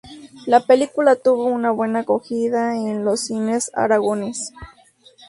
[0.47, 4.51] La película tuvo una buena acogida en los cines aragoneses.